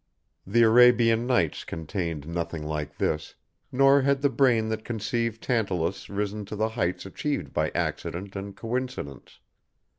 [0.47, 3.35] The Arabian Nights contained nothing like this,
[3.71, 8.55] nor had the brain that conceived Tantalus risen to the heights achieved by accident and
[8.57, 9.37] coincidence.